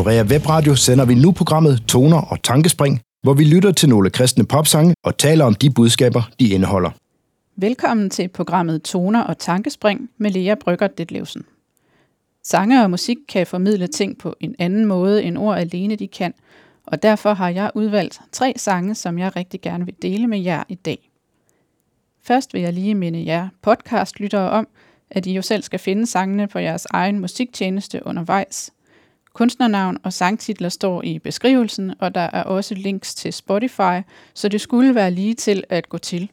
[0.00, 4.10] Her Norea Webradio sender vi nu programmet Toner og Tankespring, hvor vi lytter til nogle
[4.10, 6.90] kristne popsange og taler om de budskaber, de indeholder.
[7.56, 11.44] Velkommen til programmet Toner og Tankespring med Lea Brygger Detlevsen.
[12.44, 16.34] Sange og musik kan formidle ting på en anden måde, end ord alene de kan,
[16.86, 20.62] og derfor har jeg udvalgt tre sange, som jeg rigtig gerne vil dele med jer
[20.68, 21.10] i dag.
[22.22, 24.68] Først vil jeg lige minde jer podcastlyttere om,
[25.10, 28.72] at I jo selv skal finde sangene på jeres egen musiktjeneste undervejs.
[29.40, 34.00] Kunstnernavn og sangtitler står i beskrivelsen, og der er også links til Spotify,
[34.34, 36.30] så det skulle være lige til at gå til.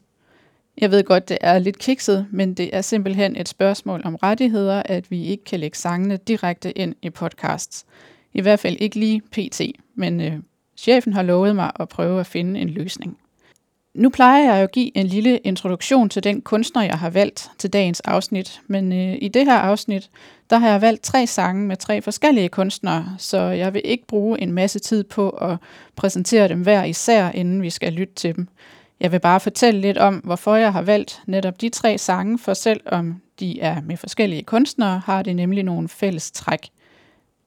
[0.78, 4.82] Jeg ved godt, det er lidt kikset, men det er simpelthen et spørgsmål om rettigheder,
[4.84, 7.86] at vi ikke kan lægge sangene direkte ind i podcasts.
[8.32, 9.60] I hvert fald ikke lige pt,
[9.94, 10.32] men øh,
[10.76, 13.18] chefen har lovet mig at prøve at finde en løsning.
[13.94, 17.72] Nu plejer jeg at give en lille introduktion til den kunstner, jeg har valgt til
[17.72, 20.10] dagens afsnit, men øh, i det her afsnit,
[20.50, 24.40] der har jeg valgt tre sange med tre forskellige kunstnere, så jeg vil ikke bruge
[24.40, 25.56] en masse tid på at
[25.96, 28.48] præsentere dem hver især, inden vi skal lytte til dem.
[29.00, 32.54] Jeg vil bare fortælle lidt om, hvorfor jeg har valgt netop de tre sange, for
[32.54, 36.68] selvom de er med forskellige kunstnere, har det nemlig nogle fælles træk.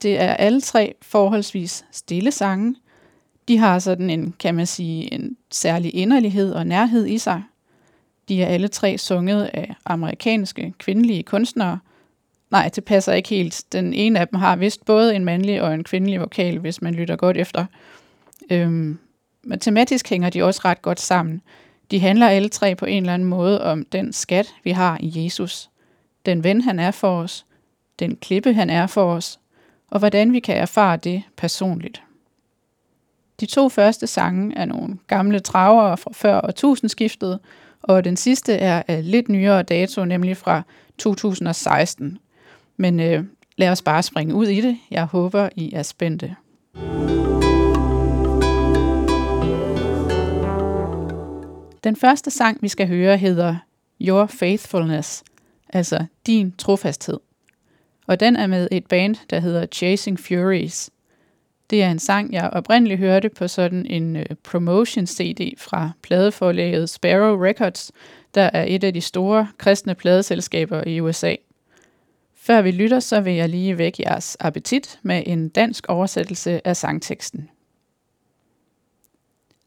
[0.02, 2.76] Det er alle tre forholdsvis stille sange.
[3.52, 7.44] De har sådan en, kan man sige, en særlig inderlighed og nærhed i sig.
[8.30, 11.80] De er alle tre sunget af amerikanske kvindelige kunstnere.
[12.52, 13.64] Nej, det passer ikke helt.
[13.72, 16.94] Den ene af dem har vist både en mandlig og en kvindelig vokal, hvis man
[16.94, 17.66] lytter godt efter.
[18.52, 18.98] Øhm,
[19.44, 21.42] men tematisk hænger de også ret godt sammen.
[21.92, 25.24] De handler alle tre på en eller anden måde om den skat, vi har i
[25.24, 25.70] Jesus.
[26.26, 27.46] Den ven, han er for os.
[28.00, 29.40] Den klippe, han er for os.
[29.88, 32.02] Og hvordan vi kan erfare det personligt.
[33.42, 37.40] De to første sange er nogle gamle travere fra før årtusindskiftet,
[37.82, 40.62] og den sidste er af lidt nyere dato, nemlig fra
[40.98, 42.18] 2016.
[42.78, 43.24] Men øh,
[43.58, 44.78] lad os bare springe ud i det.
[44.92, 46.36] Jeg håber, I er spændte.
[51.84, 53.56] Den første sang, vi skal høre, hedder
[54.02, 55.24] Your Faithfulness,
[55.70, 57.20] altså Din Trofasthed.
[58.08, 60.90] Og den er med et band, der hedder Chasing Furies.
[61.72, 67.44] Det er en sang, jeg oprindeligt hørte på sådan en øh, promotion-CD fra pladeforlaget Sparrow
[67.44, 67.92] Records,
[68.36, 71.36] der er et af de store kristne pladeselskaber i USA.
[72.36, 76.78] Før vi lytter, så vil jeg lige vække jeres appetit med en dansk oversættelse af
[76.78, 77.50] sangteksten.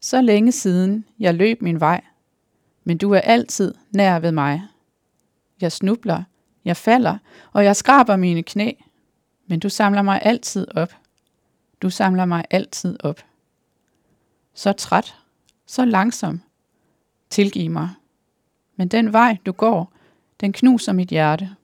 [0.01, 2.01] Så længe siden jeg løb min vej,
[2.83, 4.61] men du er altid nær ved mig.
[5.61, 6.23] Jeg snubler,
[6.65, 7.17] jeg falder,
[7.53, 8.71] og jeg skraber mine knæ,
[9.47, 10.93] men du samler mig altid op.
[11.85, 13.21] Du samler mig altid op.
[14.53, 15.15] Så træt,
[15.65, 16.41] så langsom.
[17.29, 17.89] Tilgiv mig.
[18.75, 19.93] Men den vej, du går,
[20.41, 21.55] den knuser mit hjerte.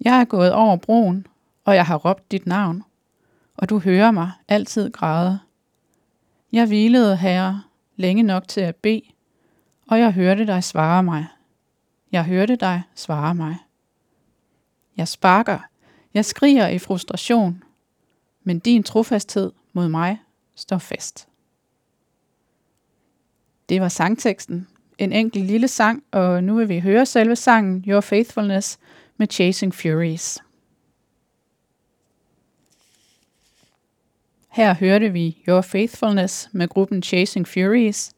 [0.00, 1.26] Jeg er gået over broen,
[1.64, 2.82] og jeg har råbt dit navn,
[3.56, 5.38] og du hører mig altid græde.
[6.52, 7.62] Jeg hvilede, Herre,
[7.96, 9.02] længe nok til at bede,
[9.86, 11.26] og jeg hørte dig svare mig.
[12.12, 13.56] Jeg hørte dig svare mig.
[14.96, 15.58] Jeg sparker,
[16.14, 17.62] jeg skriger i frustration,
[18.48, 20.18] men din trofasthed mod mig
[20.54, 21.28] står fast.
[23.68, 24.68] Det var sangteksten.
[24.98, 28.78] En enkelt lille sang, og nu vil vi høre selve sangen Your Faithfulness
[29.16, 30.38] med Chasing Furies.
[34.48, 38.12] Her hørte vi Your Faithfulness med gruppen Chasing Furies.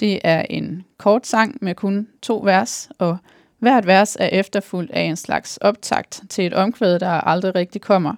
[0.00, 3.18] Det er en kort sang med kun to vers, og
[3.58, 8.14] hvert vers er efterfulgt af en slags optakt til et omkvæd, der aldrig rigtig kommer.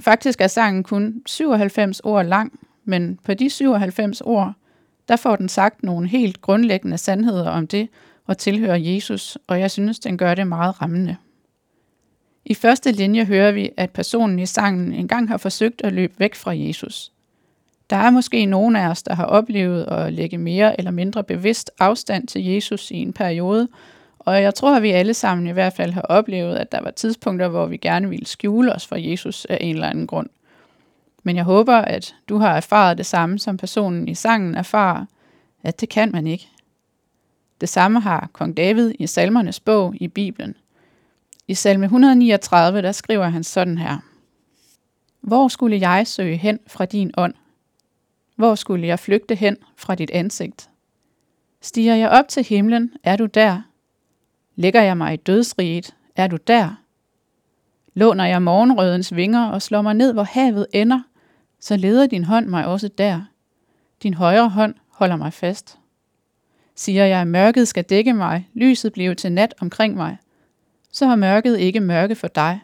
[0.00, 4.52] Faktisk er sangen kun 97 ord lang, men på de 97 ord,
[5.08, 7.88] der får den sagt nogle helt grundlæggende sandheder om det
[8.26, 11.16] og tilhører Jesus, og jeg synes, den gør det meget rammende.
[12.44, 16.34] I første linje hører vi, at personen i sangen engang har forsøgt at løbe væk
[16.34, 17.12] fra Jesus.
[17.90, 21.70] Der er måske nogen af os, der har oplevet at lægge mere eller mindre bevidst
[21.78, 23.68] afstand til Jesus i en periode,
[24.28, 26.90] og jeg tror, at vi alle sammen i hvert fald har oplevet, at der var
[26.90, 30.28] tidspunkter, hvor vi gerne ville skjule os fra Jesus af en eller anden grund.
[31.22, 35.04] Men jeg håber, at du har erfaret det samme, som personen i sangen erfarer,
[35.62, 36.48] at det kan man ikke.
[37.60, 40.54] Det samme har kong David i salmernes bog i Bibelen–
[41.48, 43.98] i salme 139, der skriver han sådan her.
[45.20, 47.34] Hvor skulle jeg søge hen fra din ånd?
[48.36, 50.70] Hvor skulle jeg flygte hen fra dit ansigt?
[51.60, 53.62] Stiger jeg op til himlen, er du der.
[54.58, 56.82] Lægger jeg mig i dødsriget, er du der.
[57.94, 61.00] Låner jeg morgenrødens vinger og slår mig ned, hvor havet ender,
[61.60, 63.22] så leder din hånd mig også der.
[64.02, 65.78] Din højre hånd holder mig fast.
[66.74, 70.16] Siger jeg, at mørket skal dække mig, lyset bliver til nat omkring mig,
[70.92, 72.60] så har mørket ikke mørke for dig.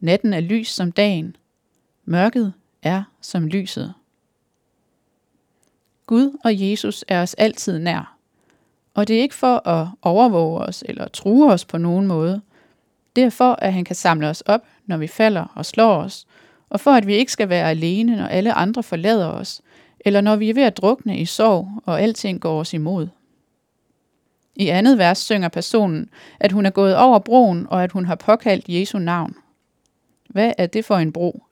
[0.00, 1.36] Natten er lys som dagen.
[2.04, 3.94] Mørket er som lyset.
[6.06, 8.17] Gud og Jesus er os altid nær.
[8.98, 12.40] Og det er ikke for at overvåge os eller true os på nogen måde.
[13.16, 16.26] Det er for, at han kan samle os op, når vi falder og slår os,
[16.68, 19.62] og for at vi ikke skal være alene, når alle andre forlader os,
[20.00, 23.08] eller når vi er ved at drukne i sorg, og alting går os imod.
[24.56, 26.10] I andet vers synger personen,
[26.40, 29.34] at hun er gået over broen, og at hun har påkaldt Jesu navn.
[30.28, 31.42] Hvad er det for en bro?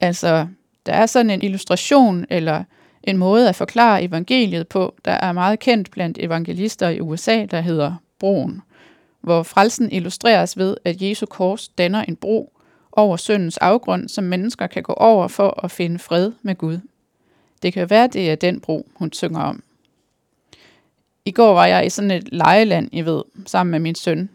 [0.00, 0.46] Altså,
[0.86, 2.64] der er sådan en illustration eller
[3.06, 7.60] en måde at forklare evangeliet på, der er meget kendt blandt evangelister i USA, der
[7.60, 8.62] hedder broen,
[9.20, 12.52] hvor frelsen illustreres ved, at Jesu kors danner en bro
[12.92, 16.78] over syndens afgrund, som mennesker kan gå over for at finde fred med Gud.
[17.62, 19.62] Det kan være, det er den bro, hun synger om.
[21.24, 24.30] I går var jeg i sådan et lejeland, I ved, sammen med min søn.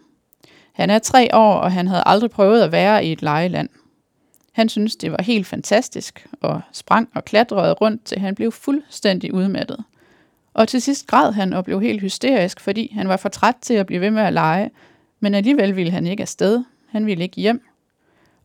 [0.71, 3.69] Han er tre år, og han havde aldrig prøvet at være i et lejeland.
[4.51, 9.33] Han syntes, det var helt fantastisk, og sprang og klatrede rundt, til han blev fuldstændig
[9.33, 9.83] udmattet.
[10.53, 13.73] Og til sidst græd han og blev helt hysterisk, fordi han var for træt til
[13.73, 14.71] at blive ved med at lege,
[15.19, 16.63] men alligevel ville han ikke afsted.
[16.89, 17.61] Han ville ikke hjem.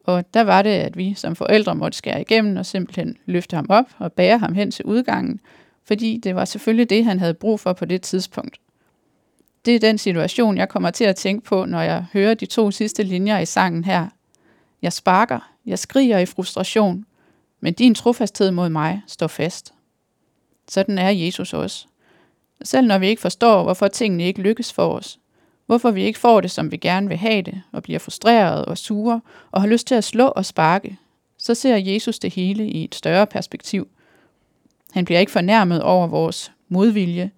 [0.05, 3.67] Og der var det, at vi som forældre måtte skære igennem og simpelthen løfte ham
[3.69, 5.41] op og bære ham hen til udgangen,
[5.85, 8.61] fordi det var selvfølgelig det, han havde brug for på det tidspunkt.
[9.65, 12.71] Det er den situation, jeg kommer til at tænke på, når jeg hører de to
[12.71, 14.07] sidste linjer i sangen her.
[14.83, 17.07] Jeg sparker, jeg skriger i frustration,
[17.61, 19.75] men din trofasthed mod mig står fast.
[20.69, 21.87] Sådan er Jesus også.
[22.63, 25.19] Selv når vi ikke forstår, hvorfor tingene ikke lykkes for os,
[25.67, 28.79] hvorfor vi ikke får det, som vi gerne vil have det, og bliver frustreret og
[28.79, 29.21] sure,
[29.51, 30.99] og har lyst til at slå og sparke,
[31.39, 33.89] så ser Jesus det hele i et større perspektiv.
[34.93, 37.31] Han bliver ikke fornærmet over vores modvilje.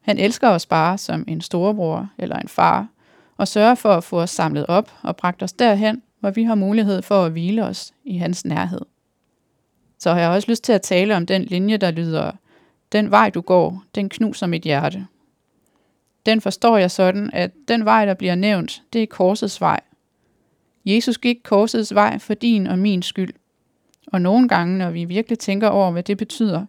[0.00, 2.88] Han elsker os bare som en storebror eller en far,
[3.36, 6.54] og sørger for at få os samlet op og bragt os derhen, hvor vi har
[6.54, 8.80] mulighed for at hvile os i hans nærhed.
[9.98, 12.32] Så har jeg også lyst til at tale om den linje, der lyder,
[12.92, 15.06] den vej du går, den knuser mit hjerte.
[16.26, 19.80] Den forstår jeg sådan, at den vej, der bliver nævnt, det er korsets vej.
[20.86, 23.34] Jesus gik korsets vej for din og min skyld.
[24.06, 26.66] Og nogle gange, når vi virkelig tænker over, hvad det betyder,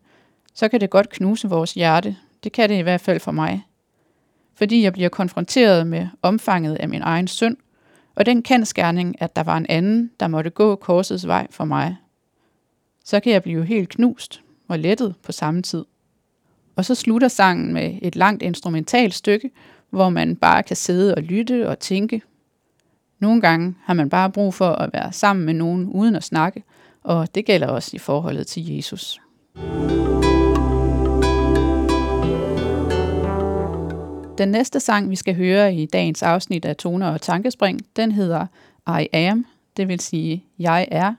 [0.54, 2.18] så kan det godt knuse vores hjerte.
[2.44, 3.64] Det kan det i hvert fald for mig.
[4.56, 7.58] Fordi jeg bliver konfronteret med omfanget af min egen synd,
[8.18, 11.98] og den kendskærning, at der var en anden, der måtte gå korsets vej for mig.
[13.06, 15.86] Så kan jeg blive helt knust og lettet på samme tid.
[16.76, 19.52] Og så slutter sangen med et langt instrumentalt stykke,
[19.90, 22.22] hvor man bare kan sidde og lytte og tænke.
[23.20, 26.64] Nogle gange har man bare brug for at være sammen med nogen uden at snakke,
[27.04, 29.20] og det gælder også i forholdet til Jesus.
[34.38, 38.48] Den næste sang, vi skal høre i dagens afsnit af Toner og Tankespring, den hedder
[39.00, 39.46] I Am,
[39.78, 41.14] det vil sige Jeg er,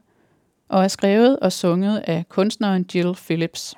[0.68, 3.74] og er skrevet og sunget af kunstneren Jill Phillips.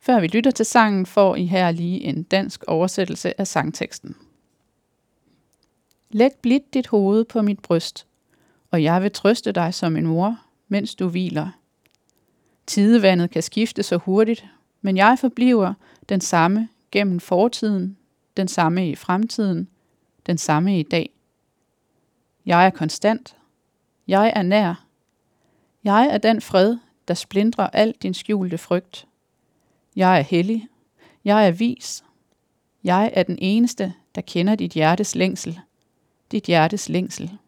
[0.00, 4.16] Før vi lytter til sangen, får I her lige en dansk oversættelse af sangteksten.
[6.10, 8.06] Læg blidt dit hoved på mit bryst,
[8.70, 11.48] og jeg vil trøste dig som en mor, mens du hviler.
[12.66, 14.46] Tidevandet kan skifte så hurtigt,
[14.82, 15.74] men jeg forbliver
[16.08, 17.96] den samme gennem fortiden,
[18.38, 19.68] den samme i fremtiden,
[20.26, 21.10] den samme i dag.
[22.46, 23.36] Jeg er konstant.
[24.08, 24.86] Jeg er nær.
[25.84, 26.76] Jeg er den fred,
[27.08, 29.06] der splindrer al din skjulte frygt.
[29.96, 30.68] Jeg er hellig.
[31.24, 32.04] Jeg er vis.
[32.84, 35.60] Jeg er den eneste, der kender dit hjertes længsel.
[36.32, 37.38] Dit hjertes længsel.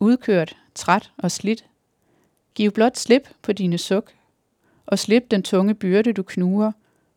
[0.00, 1.64] Udkørt, træt og slidt.
[2.54, 4.12] Giv blot slip på dine suk,
[4.86, 6.72] og slip den tunge byrde, du knuger,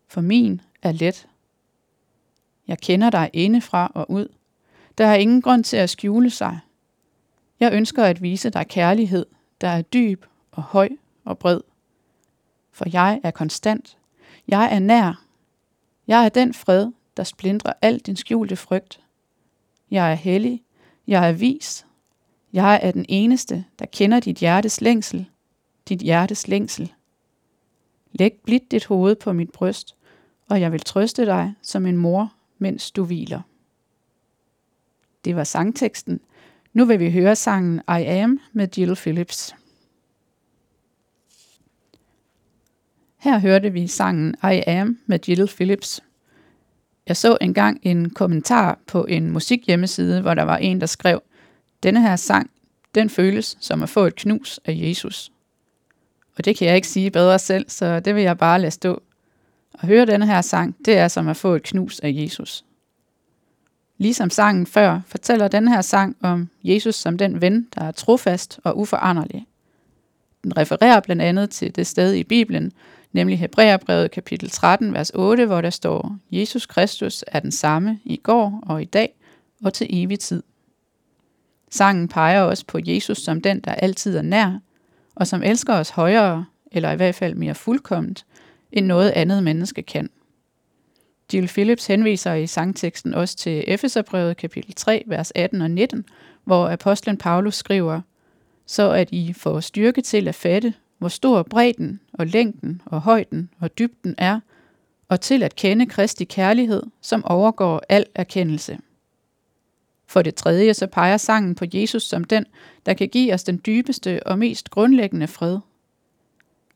[0.08, 1.28] for min er let.
[2.68, 4.28] Jeg kender dig indefra og ud.
[4.98, 6.60] Der er ingen grund til at skjule sig.
[7.60, 9.26] Jeg ønsker at vise dig kærlighed,
[9.62, 10.90] der er dyb og høj
[11.26, 11.60] og bred
[12.74, 13.98] for jeg er konstant.
[14.48, 15.26] Jeg er nær.
[16.08, 19.02] Jeg er den fred, der splindrer al din skjulte frygt.
[19.92, 20.64] Jeg er hellig.
[21.08, 21.86] Jeg er vis.
[22.54, 25.26] Jeg er den eneste, der kender dit hjertes længsel.
[25.90, 26.94] Dit hjertes længsel.
[28.12, 29.96] Læg blidt dit hoved på mit bryst,
[30.50, 33.42] og jeg vil trøste dig som en mor, mens du hviler.
[35.26, 36.20] Det var sangteksten.
[36.74, 39.56] Nu vil vi høre sangen I Am med Jill Phillips.
[43.18, 46.02] Her hørte vi sangen I Am med Jill Phillips.
[47.08, 51.24] Jeg så engang en kommentar på en musikhjemmeside, hvor der var en, der skrev,
[51.84, 52.50] denne her sang,
[52.96, 55.32] den føles som at få et knus af Jesus.
[56.38, 59.02] Og det kan jeg ikke sige bedre selv, så det vil jeg bare lade stå.
[59.74, 62.66] At høre denne her sang, det er som at få et knus af Jesus.
[63.98, 68.60] Ligesom sangen før, fortæller denne her sang om Jesus som den ven, der er trofast
[68.64, 69.48] og uforanderlig.
[70.44, 72.72] Den refererer blandt andet til det sted i Bibelen,
[73.12, 78.18] nemlig Hebræerbrevet kapitel 13, vers 8, hvor der står, Jesus Kristus er den samme i
[78.18, 79.14] går og i dag
[79.64, 80.44] og til evig tid.
[81.72, 84.60] Sangen peger også på Jesus som den, der altid er nær,
[85.16, 88.26] og som elsker os højere, eller i hvert fald mere fuldkomment,
[88.74, 90.10] end noget andet menneske kan.
[91.34, 96.06] Jill Phillips henviser i sangteksten også til Efeserbrevet kapitel 3, vers 18 og 19,
[96.44, 98.02] hvor apostlen Paulus skriver,
[98.66, 103.50] så at I får styrke til at fatte, hvor stor bredden og længden og højden
[103.60, 104.40] og dybden er,
[105.10, 108.78] og til at kende Kristi kærlighed, som overgår al erkendelse.
[110.08, 112.46] For det tredje så peger sangen på Jesus som den,
[112.86, 115.60] der kan give os den dybeste og mest grundlæggende fred.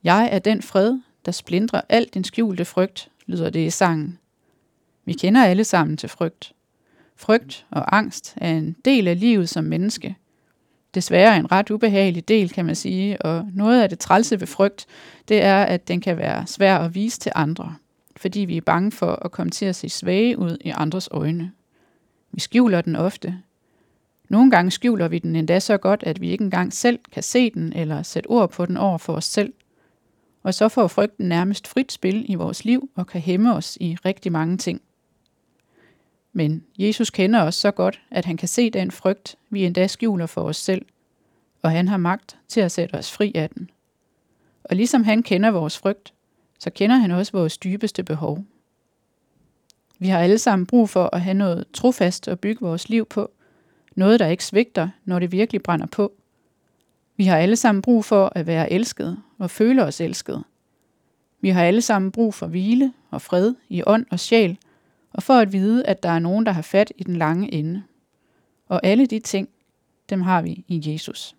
[0.04, 4.20] Jeg er den fred, der splindrer al din skjulte frygt, lyder det i sangen.
[5.06, 6.54] Vi kender alle sammen til frygt.
[7.16, 10.16] Frygt og angst er en del af livet som menneske.
[10.96, 14.86] Desværre en ret ubehagelig del, kan man sige, og noget af det trælse ved frygt,
[15.28, 17.76] det er, at den kan være svær at vise til andre,
[18.18, 21.52] fordi vi er bange for at komme til at se svage ud i andres øjne.
[22.32, 23.38] Vi skjuler den ofte.
[24.30, 27.50] Nogle gange skjuler vi den endda så godt, at vi ikke engang selv kan se
[27.50, 29.54] den eller sætte ord på den over for os selv.
[30.48, 33.98] Og så får frygten nærmest frit spil i vores liv og kan hæmme os i
[34.06, 34.82] rigtig mange ting.
[36.34, 40.26] Men Jesus kender os så godt, at han kan se den frygt, vi endda skjuler
[40.26, 40.86] for os selv,
[41.62, 43.70] og han har magt til at sætte os fri af den.
[44.64, 46.14] Og ligesom han kender vores frygt,
[46.60, 48.44] så kender han også vores dybeste behov.
[50.00, 53.32] Vi har alle sammen brug for at have noget trofast at bygge vores liv på.
[53.96, 56.14] Noget, der ikke svigter, når det virkelig brænder på.
[57.18, 60.44] Vi har alle sammen brug for at være elsket og føle os elsket.
[61.42, 64.58] Vi har alle sammen brug for hvile og fred i ånd og sjæl,
[65.14, 67.84] og for at vide, at der er nogen, der har fat i den lange ende.
[68.68, 69.50] Og alle de ting,
[70.10, 71.36] dem har vi i Jesus.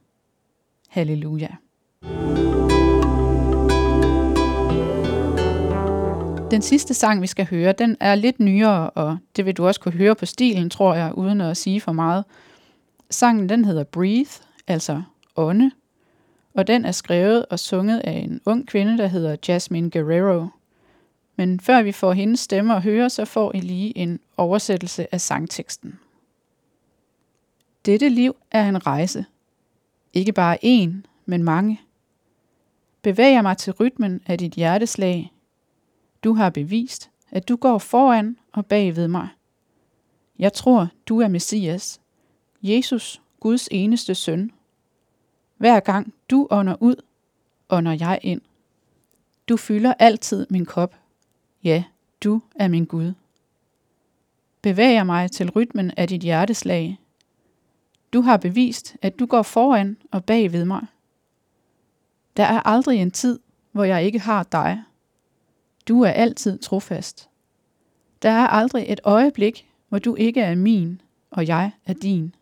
[0.89, 1.49] Halleluja.
[6.51, 9.81] Den sidste sang, vi skal høre, den er lidt nyere, og det vil du også
[9.81, 12.25] kunne høre på stilen, tror jeg, uden at sige for meget.
[13.11, 14.31] Sangen den hedder Breathe,
[14.67, 15.03] altså
[15.37, 15.71] ånde,
[16.59, 20.47] og den er skrevet og sunget af en ung kvinde, der hedder Jasmine Guerrero.
[21.37, 25.21] Men før vi får hendes stemme at høre, så får I lige en oversættelse af
[25.21, 25.99] sangteksten.
[27.87, 29.25] Dette liv er en rejse.
[30.13, 30.91] Ikke bare én,
[31.27, 31.81] men mange.
[33.03, 35.33] Bevæger mig til rytmen af dit hjerteslag,
[36.25, 39.29] du har bevist, at du går foran og bag ved mig.
[40.39, 42.01] Jeg tror, du er Messias,
[42.63, 44.53] Jesus, Guds eneste søn.
[45.59, 46.97] Hver gang du ånder ud,
[47.69, 48.41] ånder jeg ind.
[49.49, 50.97] Du fylder altid min kop.
[51.65, 51.85] Ja,
[52.25, 53.13] du er min Gud.
[54.63, 56.99] Bevæger mig til rytmen af dit hjerteslag.
[58.13, 60.87] Du har bevist, at du går foran og bag ved mig.
[62.37, 63.39] Der er aldrig en tid,
[63.73, 64.83] hvor jeg ikke har dig.
[65.89, 67.29] Du er altid trofast.
[68.23, 71.01] Der er aldrig et øjeblik, hvor du ikke er min,
[71.31, 72.35] og jeg er din.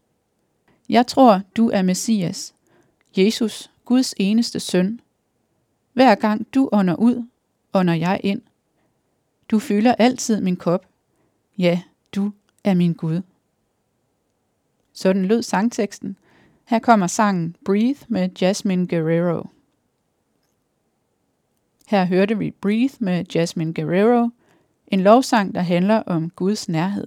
[0.88, 2.54] Jeg tror, du er Messias,
[3.18, 5.00] Jesus, Guds eneste søn.
[5.92, 7.26] Hver gang du ånder ud,
[7.72, 8.42] ånder jeg ind.
[9.50, 10.86] Du fylder altid min kop.
[11.58, 11.82] Ja,
[12.14, 12.32] du
[12.64, 13.22] er min Gud.
[14.92, 16.16] Sådan lød sangteksten.
[16.64, 19.48] Her kommer sangen Breathe med Jasmine Guerrero.
[21.86, 24.30] Her hørte vi Breathe med Jasmine Guerrero,
[24.86, 27.06] en lovsang, der handler om Guds nærhed.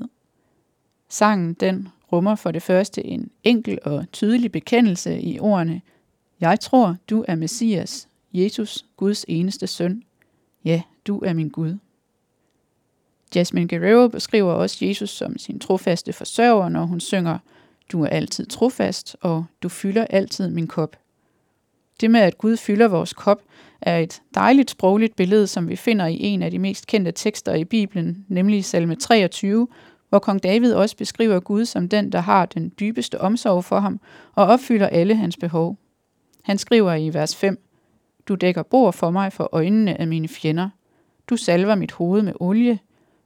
[1.09, 5.81] Sangen den rummer for det første en enkel og tydelig bekendelse i ordene
[6.41, 10.03] jeg tror, du er Messias, Jesus, Guds eneste søn.
[10.65, 11.77] Ja, du er min Gud.
[13.35, 17.37] Jasmine Guerrero beskriver også Jesus som sin trofaste forsørger, når hun synger
[17.91, 20.95] Du er altid trofast, og du fylder altid min kop.
[22.01, 23.41] Det med, at Gud fylder vores kop,
[23.81, 27.53] er et dejligt sprogligt billede, som vi finder i en af de mest kendte tekster
[27.53, 29.67] i Bibelen, nemlig salme 23,
[30.09, 33.99] hvor kong David også beskriver Gud som den, der har den dybeste omsorg for ham
[34.35, 35.77] og opfylder alle hans behov.
[36.49, 37.63] Han skriver i vers 5,
[38.27, 40.69] Du dækker bord for mig for øjnene af mine fjender.
[41.27, 42.79] Du salver mit hoved med olie.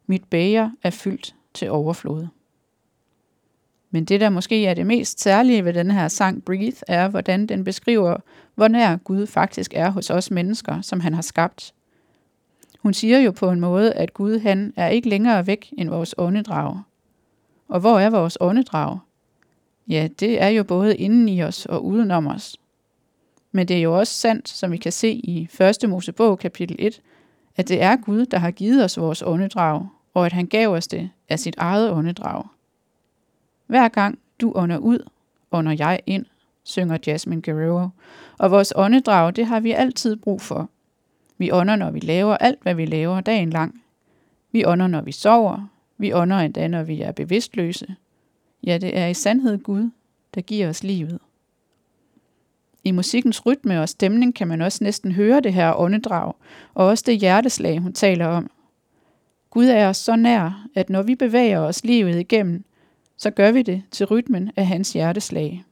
[0.08, 2.28] Mit bæger er fyldt til overflod.
[3.92, 7.48] Men det, der måske er det mest særlige ved den her sang Breathe, er, hvordan
[7.48, 8.18] den beskriver,
[8.56, 11.74] hvor nær Gud faktisk er hos os mennesker, som han har skabt.
[12.80, 16.16] Hun siger jo på en måde, at Gud han er ikke længere væk end vores
[16.18, 16.80] åndedrag.
[17.68, 19.00] Og hvor er vores åndedrag?
[19.88, 22.58] Ja, det er jo både inden i os og udenom os.
[23.56, 25.50] Men det er jo også sandt, som vi kan se i
[25.84, 25.90] 1.
[25.90, 27.02] Mosebog kapitel 1,
[27.56, 30.88] at det er Gud, der har givet os vores åndedrag, og at han gav os
[30.88, 32.44] det af sit eget åndedrag.
[33.68, 35.00] Hver gang du ånder ud,
[35.52, 36.26] ånder jeg ind,
[36.64, 37.90] synger Jasmine Guerrero.
[38.38, 40.70] Og vores åndedrag, det har vi altid brug for.
[41.38, 43.82] Vi ånder, når vi laver alt, hvad vi laver dagen lang.
[44.52, 45.68] Vi ånder, når vi sover.
[45.98, 47.96] Vi ånder endda, når vi er bevidstløse.
[48.64, 49.90] Ja, det er i sandhed Gud,
[50.36, 51.20] der giver os livet.
[52.84, 56.34] I musikkens rytme og stemning kan man også næsten høre det her åndedrag,
[56.74, 58.50] og også det hjerteslag, hun taler om.
[59.50, 62.64] Gud er os så nær, at når vi bevæger os livet igennem,
[63.18, 65.64] så gør vi det til rytmen af hans hjerteslag.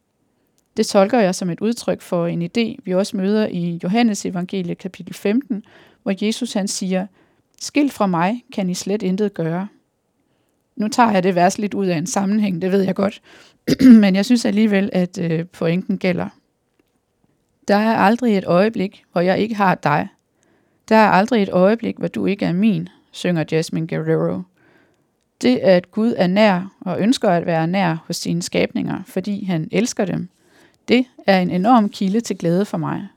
[0.77, 4.75] Det tolker jeg som et udtryk for en idé, vi også møder i Johannes evangelie
[4.75, 5.63] kapitel 15,
[6.03, 7.07] hvor Jesus han siger,
[7.59, 9.67] Skilt fra mig kan I slet intet gøre.
[10.75, 13.21] Nu tager jeg det vers lidt ud af en sammenhæng, det ved jeg godt,
[14.01, 16.29] men jeg synes alligevel, at øh, pointen gælder.
[17.67, 20.07] Der er aldrig et øjeblik, hvor jeg ikke har dig.
[20.89, 24.41] Der er aldrig et øjeblik, hvor du ikke er min, synger Jasmine Guerrero.
[25.41, 29.67] Det, at Gud er nær og ønsker at være nær hos sine skabninger, fordi han
[29.71, 30.29] elsker dem,
[30.87, 33.07] det er en enorm kilde til glæde for mig.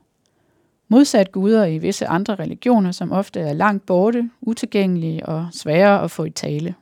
[0.87, 6.11] Modsat guder i visse andre religioner, som ofte er langt borte, utilgængelige og svære at
[6.11, 6.75] få i tale.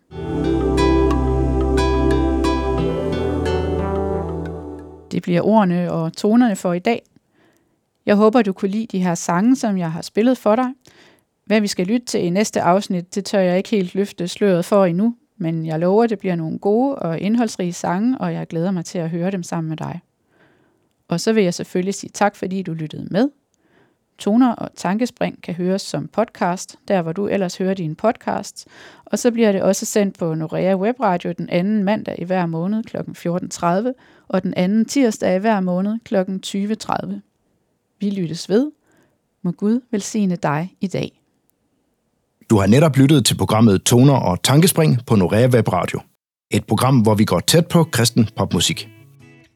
[5.12, 7.02] Det bliver ordene og tonerne for i dag.
[8.06, 10.70] Jeg håber, du kunne lide de her sange, som jeg har spillet for dig.
[11.46, 14.66] Hvad vi skal lytte til i næste afsnit, det tør jeg ikke helt løfte sløret
[14.66, 18.72] for endnu, men jeg lover, det bliver nogle gode og indholdsrige sange, og jeg glæder
[18.72, 20.02] mig til at høre dem sammen med dig.
[21.08, 23.30] Og så vil jeg selvfølgelig sige tak, fordi du lyttede med.
[24.18, 28.66] Toner og tankespring kan høres som podcast, der hvor du ellers hører dine podcasts,
[29.06, 32.84] Og så bliver det også sendt på Norea Webradio den anden mandag i hver måned
[32.84, 32.98] kl.
[32.98, 33.94] 14.30
[34.28, 36.16] og den anden tirsdag i hver måned kl.
[36.16, 37.33] 20.30.
[38.04, 38.72] Vi lyttes ved.
[39.44, 41.22] Må Gud velsigne dig i dag.
[42.50, 46.00] Du har netop lyttet til programmet Toner og Tankespring på Norea Webradio.
[46.52, 48.90] Et program, hvor vi går tæt på kristen popmusik.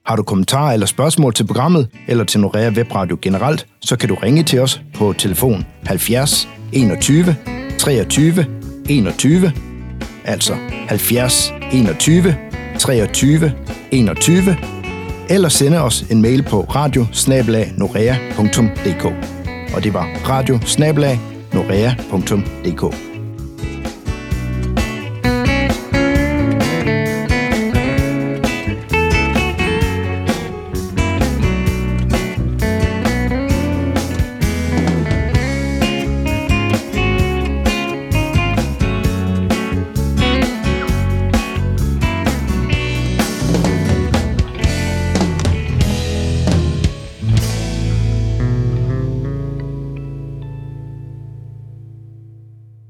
[0.05, 4.15] Har du kommentarer eller spørgsmål til programmet, eller til Norea Webradio generelt, så kan du
[4.15, 7.36] ringe til os på telefon 70 21
[7.79, 8.45] 23
[8.89, 9.51] 21,
[10.25, 10.53] altså
[10.88, 12.36] 70 21
[12.79, 13.51] 23
[13.91, 14.76] 21,
[15.29, 17.05] eller sende os en mail på radio
[19.75, 20.59] Og det var radio